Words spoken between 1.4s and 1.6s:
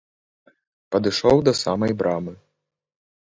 да